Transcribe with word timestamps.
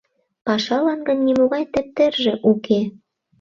Пашалан 0.45 0.99
гын 1.07 1.17
нимогай 1.25 1.63
тептерже 1.73 2.33
уке. 2.51 2.81